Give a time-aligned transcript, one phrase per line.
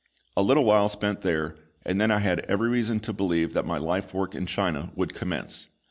[0.35, 1.53] A little while spent there,
[1.85, 5.13] and then I had every reason to believe that my life work in China would
[5.13, 5.67] commence.